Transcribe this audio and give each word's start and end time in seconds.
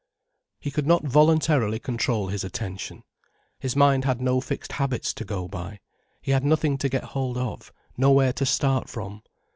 He 0.59 0.71
could 0.71 0.87
not 0.87 1.03
voluntarily 1.05 1.77
control 1.77 2.29
his 2.29 2.43
attention. 2.43 3.03
His 3.59 3.75
mind 3.75 4.03
had 4.03 4.19
no 4.19 4.41
fixed 4.41 4.71
habits 4.71 5.13
to 5.13 5.23
go 5.23 5.47
by, 5.47 5.79
he 6.23 6.31
had 6.31 6.43
nothing 6.43 6.79
to 6.79 6.89
get 6.89 7.03
hold 7.03 7.37
of, 7.37 7.71
nowhere 7.97 8.33
to 8.33 8.45
start 8.47 8.89
from. 8.89 9.21